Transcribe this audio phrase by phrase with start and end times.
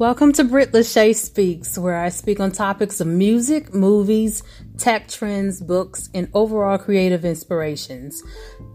[0.00, 4.42] Welcome to Britt Lashea Speaks, where I speak on topics of music, movies,
[4.78, 8.22] tech trends, books, and overall creative inspirations.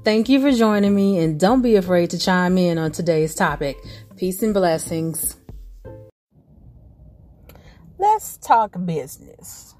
[0.04, 3.76] Thank you for joining me, and don't be afraid to chime in on today's topic.
[4.16, 5.36] Peace and blessings.
[7.98, 9.74] Let's talk business.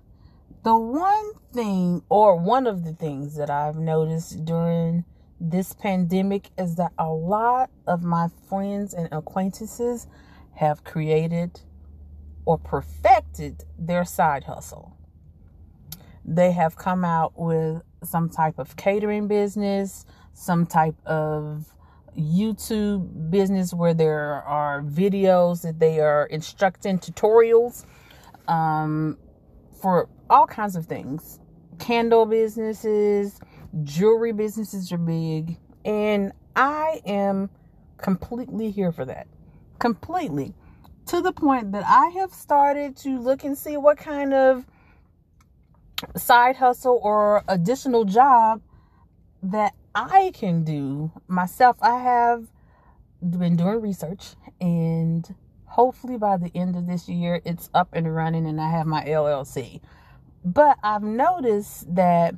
[0.64, 5.06] The one thing, or one of the things that I've noticed during
[5.40, 10.08] this pandemic, is that a lot of my friends and acquaintances
[10.56, 11.62] have created
[12.46, 14.96] or perfected their side hustle.
[16.24, 21.66] They have come out with some type of catering business, some type of
[22.18, 27.86] YouTube business where there are videos that they are instructing tutorials
[28.48, 29.18] um,
[29.82, 31.40] for all kinds of things.
[31.78, 33.40] Candle businesses,
[33.84, 37.50] jewelry businesses are big, and I am
[37.98, 39.28] completely here for that
[39.80, 40.54] completely
[41.08, 44.66] to the point that I have started to look and see what kind of
[46.16, 48.62] side hustle or additional job
[49.44, 51.78] that I can do myself.
[51.82, 52.48] I have
[53.22, 55.34] been doing research and
[55.66, 59.04] hopefully by the end of this year it's up and running and I have my
[59.04, 59.82] LLC.
[60.44, 62.36] But I've noticed that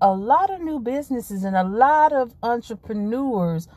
[0.00, 3.68] a lot of new businesses and a lot of entrepreneurs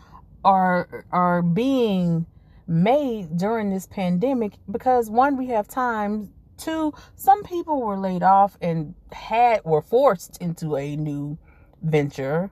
[0.44, 2.26] are are being
[2.68, 6.32] made during this pandemic because one, we have time.
[6.58, 11.38] Two, some people were laid off and had were forced into a new
[11.82, 12.50] venture.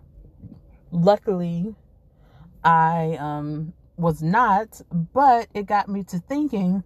[0.92, 1.76] Luckily,
[2.64, 6.84] I um was not, but it got me to thinking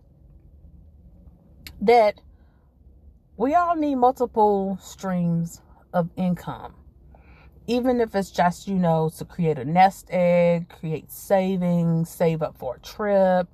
[1.82, 2.22] that
[3.36, 5.62] we all need multiple streams
[5.94, 6.76] of income
[7.68, 12.58] even if it's just, you know, to create a nest egg, create savings, save up
[12.58, 13.48] for a trip,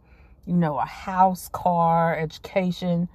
[0.45, 3.09] you know, a house, car, education.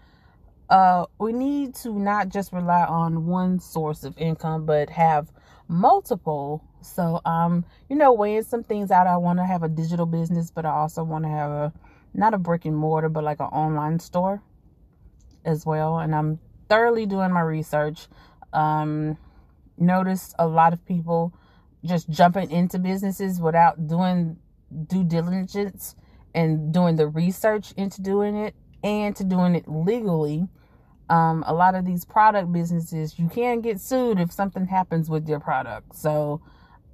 [0.69, 5.33] Uh, we need to not just rely on one source of income, but have
[5.69, 6.65] multiple.
[6.83, 9.07] So, um, you know, weighing some things out.
[9.07, 11.73] I want to have a digital business, but I also want to have a
[12.13, 14.43] not a brick and mortar, but like an online store
[15.45, 15.99] as well.
[15.99, 18.09] And I'm thoroughly doing my research.
[18.53, 19.17] Um,
[19.81, 21.35] noticed a lot of people
[21.85, 24.37] just jumping into businesses without doing
[24.87, 25.95] due diligence
[26.35, 30.49] and doing the research into doing it and to doing it legally.
[31.09, 35.27] Um, a lot of these product businesses, you can get sued if something happens with
[35.27, 35.95] your product.
[35.95, 36.43] So,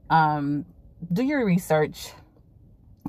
[0.08, 0.66] um,
[1.12, 2.12] do your research,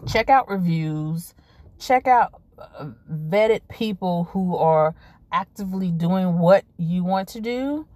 [0.08, 1.36] check out reviews,
[1.78, 4.96] check out uh, vetted people who are
[5.32, 7.88] actively doing what you want to do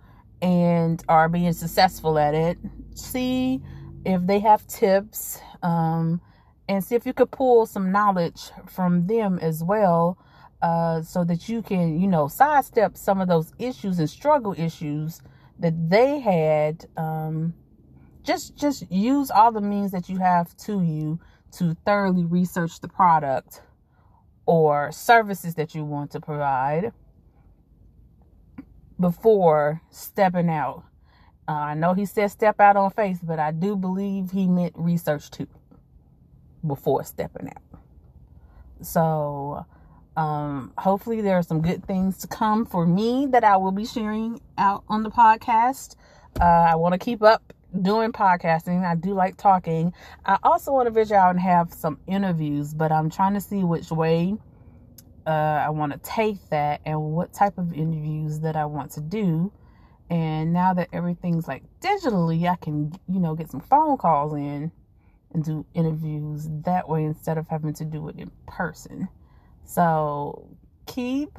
[0.41, 2.57] and are being successful at it.
[2.95, 3.61] See
[4.05, 6.21] if they have tips um,
[6.67, 10.17] and see if you could pull some knowledge from them as well
[10.61, 15.21] uh, so that you can, you know, sidestep some of those issues and struggle issues
[15.59, 16.85] that they had.
[16.97, 17.53] Um,
[18.23, 21.19] just just use all the means that you have to you
[21.53, 23.61] to thoroughly research the product
[24.45, 26.91] or services that you want to provide
[28.99, 30.83] before stepping out.
[31.47, 34.73] Uh, I know he said step out on faith, but I do believe he meant
[34.77, 35.47] research too
[36.65, 37.81] before stepping out.
[38.81, 39.65] So,
[40.15, 43.85] um, hopefully, there are some good things to come for me that I will be
[43.85, 45.95] sharing out on the podcast.
[46.39, 48.85] Uh, I want to keep up doing podcasting.
[48.85, 49.93] I do like talking.
[50.25, 53.63] I also want to venture out and have some interviews, but I'm trying to see
[53.63, 54.37] which way
[55.25, 55.29] uh,
[55.65, 59.51] I want to take that and what type of interviews that I want to do.
[60.09, 64.71] And now that everything's like digitally, I can, you know, get some phone calls in
[65.31, 69.07] and do interviews that way instead of having to do it in person.
[69.65, 70.49] So
[70.87, 71.37] keep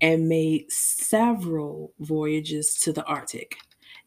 [0.00, 3.56] and made several voyages to the Arctic.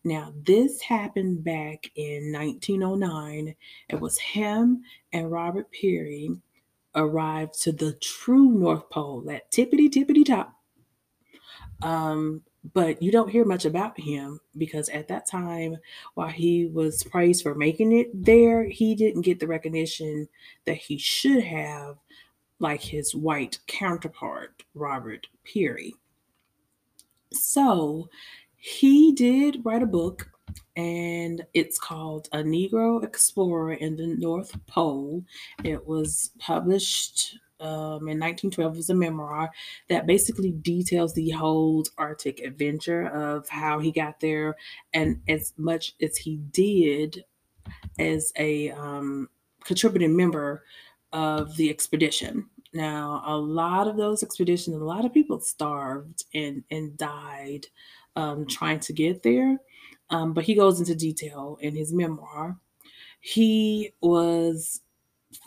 [0.04, 3.56] Now, this happened back in 1909.
[3.90, 6.30] It was him and Robert Peary
[6.96, 10.54] arrived to the true North Pole, that tippity tippity top.
[11.81, 12.44] Um,
[12.74, 15.78] but you don't hear much about him because at that time,
[16.16, 20.28] while he was praised for making it there, he didn't get the recognition
[20.66, 21.98] that he should have,
[22.60, 25.96] like his white counterpart, Robert Peary.
[27.32, 28.10] So
[28.56, 30.30] he did write a book
[30.76, 35.24] and it's called A Negro Explorer in the North Pole.
[35.64, 39.52] It was published um, in 1912 was a memoir
[39.90, 44.56] that basically details the whole Arctic adventure of how he got there,
[44.94, 47.26] and as much as he did
[47.98, 49.28] as a um,
[49.66, 50.64] contributing member
[51.14, 52.50] of the expedition.
[52.74, 57.68] Now, a lot of those expeditions, a lot of people starved and and died
[58.16, 59.60] um, trying to get there.
[60.12, 62.58] Um, but he goes into detail in his memoir.
[63.22, 64.82] He was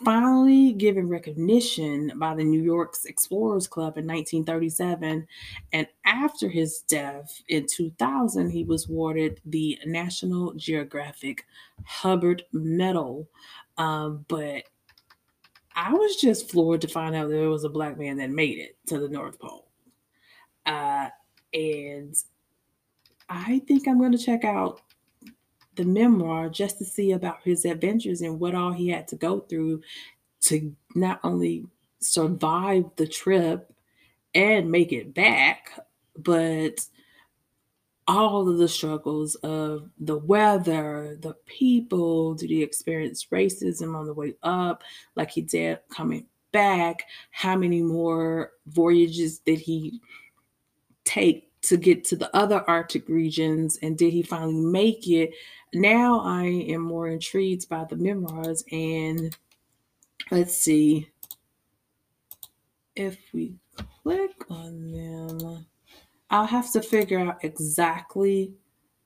[0.05, 5.27] finally given recognition by the New York's Explorers Club in 1937.
[5.73, 11.45] And after his death in 2000, he was awarded the National Geographic
[11.85, 13.27] Hubbard Medal.
[13.77, 14.63] Um, but
[15.75, 18.77] I was just floored to find out there was a black man that made it
[18.87, 19.67] to the North Pole.
[20.65, 21.09] Uh,
[21.53, 22.15] and
[23.29, 24.81] I think I'm going to check out
[25.75, 29.39] the memoir just to see about his adventures and what all he had to go
[29.39, 29.81] through
[30.41, 31.65] to not only
[31.99, 33.73] survive the trip
[34.35, 35.79] and make it back,
[36.17, 36.85] but
[38.07, 44.13] all of the struggles of the weather, the people, did he experience racism on the
[44.13, 44.83] way up,
[45.15, 47.03] like he did coming back?
[47.31, 50.01] How many more voyages did he
[51.05, 53.79] take to get to the other Arctic regions?
[53.81, 55.33] And did he finally make it?
[55.73, 58.63] Now I am more intrigued by the memoirs.
[58.71, 59.35] And
[60.29, 61.09] let's see
[62.95, 63.55] if we
[64.03, 65.65] click on them.
[66.29, 68.53] I'll have to figure out exactly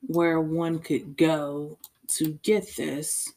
[0.06, 1.78] where one could go
[2.08, 3.32] to get this.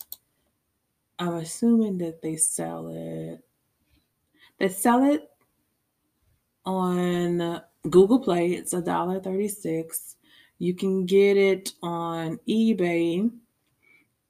[1.19, 3.43] I'm assuming that they sell it.
[4.59, 5.29] They sell it
[6.65, 8.53] on Google Play.
[8.53, 10.15] It's a dollar thirty-six.
[10.59, 13.31] You can get it on eBay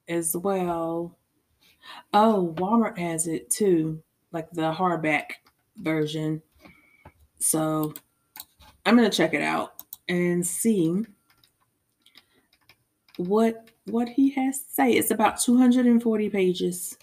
[0.08, 1.18] as well.
[2.14, 4.02] Oh, Walmart has it too,
[4.32, 5.32] like the hardback
[5.76, 6.42] version.
[7.38, 7.92] So
[8.84, 11.04] I'm gonna check it out and see
[13.16, 14.92] what what he has to say.
[14.92, 16.96] It's about 240 pages.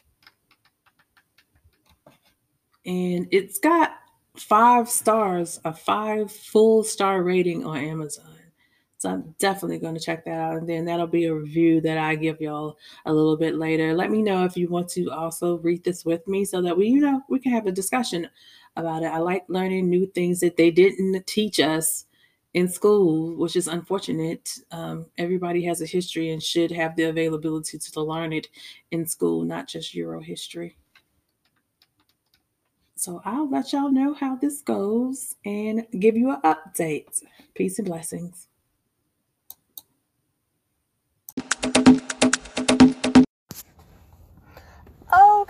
[2.86, 3.92] And it's got
[4.36, 8.26] five stars, a five full star rating on Amazon.
[8.98, 10.58] So I'm definitely going to check that out.
[10.58, 13.94] And then that'll be a review that I give y'all a little bit later.
[13.94, 16.88] Let me know if you want to also read this with me so that we,
[16.88, 18.28] you know, we can have a discussion
[18.76, 19.08] about it.
[19.08, 22.06] I like learning new things that they didn't teach us
[22.54, 24.52] in school, which is unfortunate.
[24.72, 28.48] Um, everybody has a history and should have the availability to, to learn it
[28.92, 30.76] in school, not just Euro history.
[32.96, 37.24] So I'll let y'all know how this goes and give you an update.
[37.54, 38.49] Peace and blessings.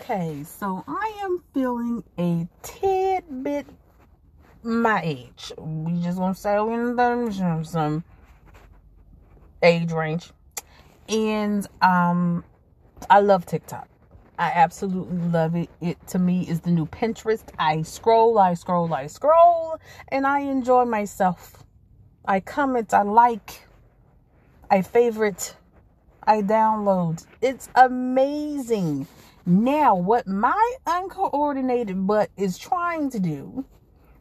[0.10, 3.68] Okay, so I am feeling a tidbit
[4.64, 5.52] my age.
[5.56, 8.04] We just gonna say in the some
[9.62, 10.32] age range.
[11.08, 12.44] And um
[13.08, 13.88] I love TikTok.
[14.40, 15.70] I absolutely love it.
[15.80, 17.44] It to me is the new Pinterest.
[17.60, 21.64] I scroll, I scroll, I scroll, and I enjoy myself.
[22.26, 23.68] I comment, I like,
[24.72, 25.56] I favorite,
[26.24, 27.28] I download.
[27.42, 29.08] It's amazing.
[29.50, 33.66] Now, what my uncoordinated butt is trying to do,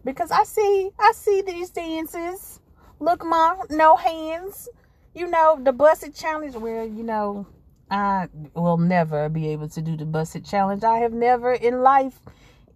[0.02, 2.60] because I see, I see these dances.
[2.98, 4.70] Look, mom, no hands.
[5.14, 7.46] You know, the Buss It challenge where, you know,
[7.90, 10.82] I will never be able to do the Buss It challenge.
[10.82, 12.20] I have never in life,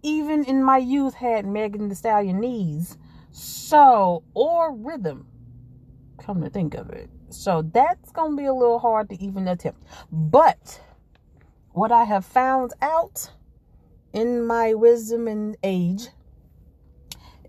[0.03, 2.99] even in my youth, had Megan Thee Stallion knees.
[3.31, 5.25] So, or rhythm.
[6.19, 7.09] Come to think of it.
[7.29, 9.83] So that's to be a little hard to even attempt.
[10.11, 10.79] But
[11.73, 13.31] what I have found out
[14.13, 16.07] in my wisdom and age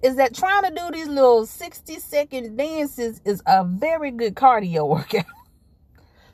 [0.02, 4.88] is that trying to do these little 60 second dances is a very good cardio
[4.88, 5.24] workout.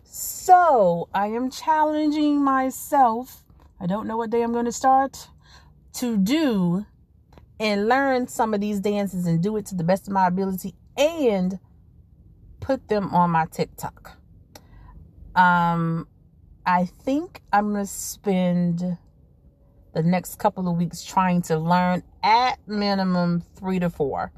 [0.04, 3.44] So I am challenging myself.
[3.80, 5.28] I don't know what day I'm going to start
[5.94, 6.86] to do
[7.58, 10.74] and learn some of these dances and do it to the best of my ability
[10.96, 11.58] and
[12.60, 14.16] put them on my TikTok.
[15.34, 16.08] Um,
[16.70, 18.96] I think I'm going to spend
[19.92, 24.30] the next couple of weeks trying to learn at minimum three to four.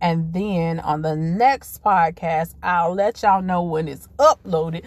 [0.00, 4.84] And then on the next podcast, I'll let y'all know when it's uploaded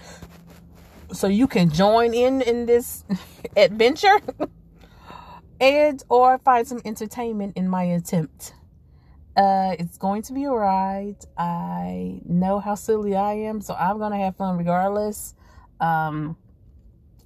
[1.11, 3.03] so you can join in in this
[3.57, 4.21] adventure
[5.59, 8.53] and or find some entertainment in my attempt.
[9.35, 11.17] Uh, it's going to be a ride.
[11.37, 15.35] I know how silly I am, so I'm gonna have fun regardless.
[15.81, 16.37] Um,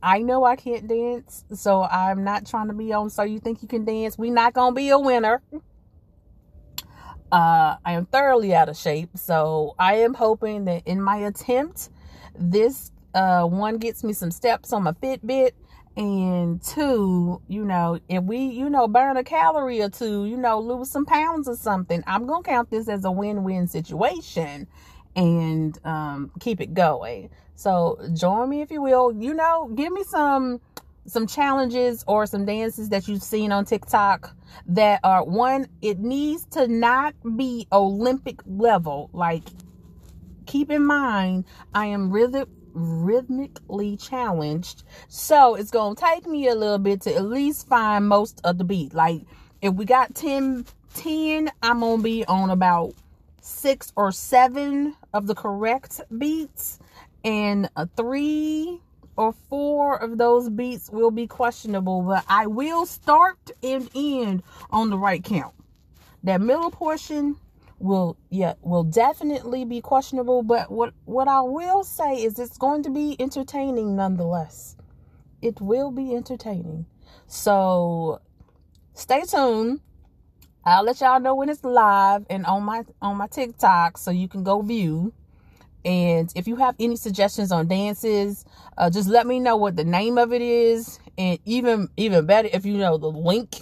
[0.03, 3.09] I know I can't dance, so I'm not trying to be on.
[3.09, 4.17] So you think you can dance?
[4.17, 5.41] We not gonna be a winner.
[7.31, 11.89] Uh, I am thoroughly out of shape, so I am hoping that in my attempt,
[12.37, 15.51] this uh one gets me some steps on my Fitbit,
[15.95, 20.59] and two, you know, if we, you know, burn a calorie or two, you know,
[20.59, 24.67] lose some pounds or something, I'm gonna count this as a win-win situation
[25.15, 27.29] and um, keep it going.
[27.55, 29.13] So join me if you will.
[29.13, 30.59] You know, give me some
[31.05, 34.35] some challenges or some dances that you've seen on TikTok
[34.67, 39.09] that are one, it needs to not be Olympic level.
[39.13, 39.43] Like
[40.45, 44.83] keep in mind, I am rhythm rhythmically challenged.
[45.07, 48.63] So it's gonna take me a little bit to at least find most of the
[48.63, 48.93] beat.
[48.93, 49.21] Like
[49.61, 50.65] if we got 10
[50.95, 52.93] 10, I'm gonna be on about
[53.43, 56.79] six or seven of the correct beats,
[57.25, 58.79] and three
[59.17, 64.89] or four of those beats will be questionable, but I will start and end on
[64.89, 65.53] the right count.
[66.23, 67.35] That middle portion
[67.79, 72.83] will yeah will definitely be questionable, but what what I will say is it's going
[72.83, 74.77] to be entertaining nonetheless.
[75.41, 76.85] It will be entertaining.
[77.27, 78.21] So
[78.93, 79.81] stay tuned
[80.65, 84.27] I'll let y'all know when it's live and on my on my TikTok so you
[84.29, 85.13] can go view.
[85.83, 88.45] And if you have any suggestions on dances,
[88.77, 92.49] uh, just let me know what the name of it is, and even even better
[92.53, 93.57] if you know the link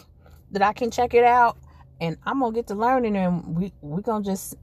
[0.52, 1.58] that I can check it out.
[2.00, 4.56] And I'm gonna get to learning, and we we gonna just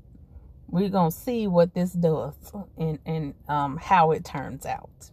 [0.68, 2.34] we're gonna see what this does
[2.76, 5.10] and and um how it turns out.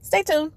[0.00, 0.52] Stay tuned.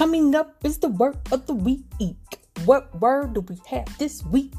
[0.00, 1.84] Coming up is the word of the week.
[2.64, 4.54] What word do we have this week?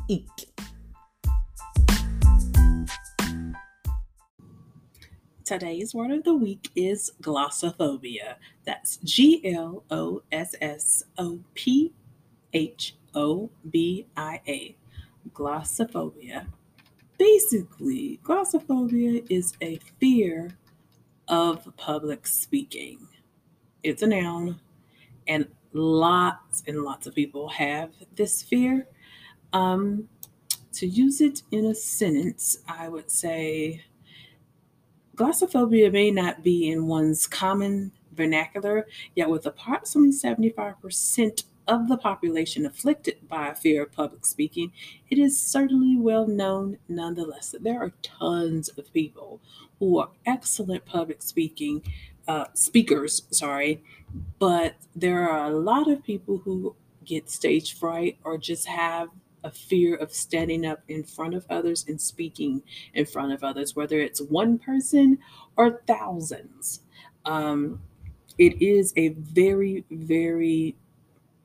[5.43, 8.35] Today's word of the week is glossophobia.
[8.67, 11.91] That's G L O S S O P
[12.53, 14.75] H O B I A.
[15.33, 16.45] Glossophobia.
[17.17, 20.55] Basically, glossophobia is a fear
[21.27, 23.07] of public speaking.
[23.81, 24.59] It's a noun,
[25.27, 28.87] and lots and lots of people have this fear.
[29.53, 30.07] Um,
[30.73, 33.83] to use it in a sentence, I would say
[35.15, 42.65] glossophobia may not be in one's common vernacular, yet with approximately 75% of the population
[42.65, 44.71] afflicted by a fear of public speaking,
[45.09, 49.39] it is certainly well known nonetheless that there are tons of people
[49.79, 51.81] who are excellent public speaking
[52.31, 53.83] uh, speakers, sorry,
[54.39, 56.73] but there are a lot of people who
[57.03, 59.09] get stage fright or just have
[59.43, 62.61] a fear of standing up in front of others and speaking
[62.93, 65.17] in front of others, whether it's one person
[65.57, 66.81] or thousands.
[67.25, 67.81] Um,
[68.37, 70.77] it is a very, very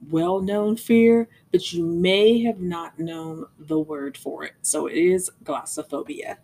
[0.09, 4.52] well known fear, but you may have not known the word for it.
[4.62, 6.37] So it is glossophobia.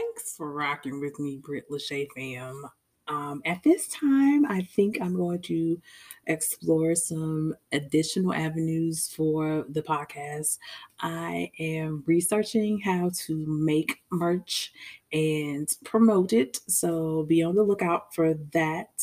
[0.00, 2.64] Thanks for rocking with me, Britt Lashea fam.
[3.06, 5.78] Um, at this time, I think I'm going to
[6.26, 10.56] explore some additional avenues for the podcast.
[11.00, 14.72] I am researching how to make merch
[15.12, 16.60] and promote it.
[16.66, 19.02] So be on the lookout for that.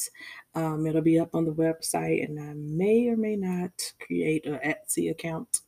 [0.55, 4.59] Um, it'll be up on the website, and I may or may not create an
[4.65, 5.59] Etsy account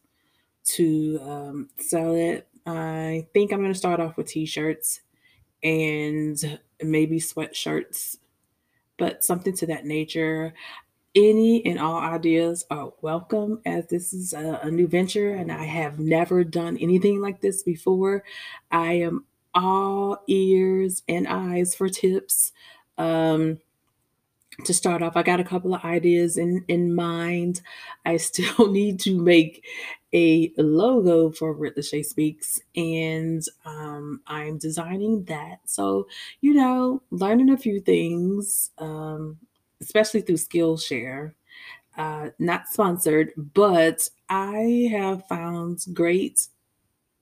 [0.75, 2.47] to um, sell it.
[2.65, 5.01] I think I'm going to start off with t shirts
[5.63, 8.17] and maybe sweatshirts,
[8.97, 10.53] but something to that nature.
[11.15, 15.63] Any and all ideas are welcome as this is a, a new venture and I
[15.63, 18.23] have never done anything like this before.
[18.71, 19.25] I am
[19.55, 22.51] all ears and eyes for tips.
[22.97, 23.59] Um,
[24.65, 27.61] to start off, I got a couple of ideas in, in mind.
[28.05, 29.65] I still need to make
[30.13, 35.59] a logo for Lashea Speaks, and um, I'm designing that.
[35.65, 36.07] So,
[36.41, 39.37] you know, learning a few things, um,
[39.81, 41.33] especially through Skillshare.
[41.97, 46.47] Uh, not sponsored, but I have found great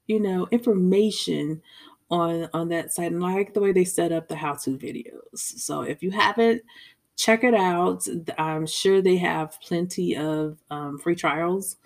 [0.08, 1.62] you know, information
[2.10, 5.36] on on that site and I like the way they set up the how-to videos.
[5.36, 6.62] So if you haven't
[7.18, 8.08] check it out.
[8.38, 11.78] I'm sure they have plenty of um, free trials.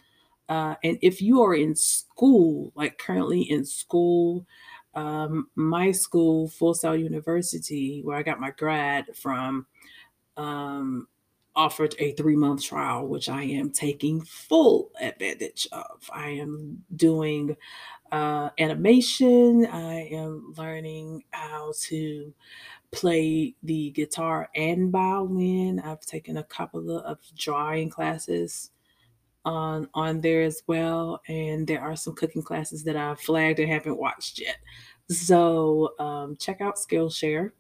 [0.52, 4.46] Uh, and if you are in school, like currently in school,
[4.96, 9.66] um, my school, Full Sail University, where I got my grad from,
[10.36, 11.08] um,
[11.56, 16.10] offered a three month trial, which I am taking full advantage of.
[16.12, 17.56] I am doing
[18.12, 22.34] uh, animation, I am learning how to
[22.92, 25.80] play the guitar and violin.
[25.80, 28.72] I've taken a couple of drawing classes
[29.46, 33.72] on on there as well, and there are some cooking classes that I've flagged and
[33.72, 34.58] haven't watched yet.
[35.10, 37.52] So um, check out Skillshare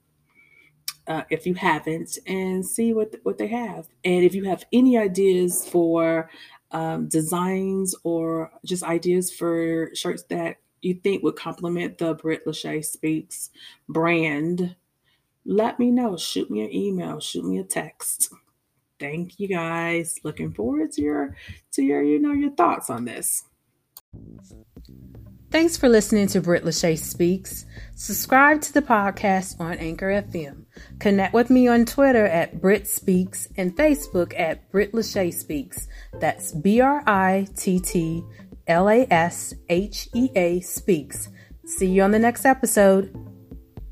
[1.08, 3.88] uh, if you haven't, and see what what they have.
[4.04, 6.30] And if you have any ideas for
[6.72, 12.84] um, designs or just ideas for shirts that you think would complement the Britt Lashea
[12.84, 13.50] Speaks
[13.90, 14.76] brand,
[15.46, 16.18] let me know.
[16.18, 18.34] Shoot me an email, shoot me a text.
[19.02, 20.20] Thank you guys.
[20.24, 21.36] Looking forward to your
[21.74, 23.44] to your, you know, your thoughts on this.
[25.50, 27.66] Thanks for listening to Britt Lashea Speaks.
[27.96, 30.66] Subscribe to the podcast on Anchor FM.
[31.00, 35.88] Connect with me on Twitter at Brit Speaks and Facebook at Britt Lashea Speaks.
[36.20, 38.24] That's B R I T T
[38.68, 41.28] L A S H E A Speaks.
[41.66, 43.31] See you on the next episode.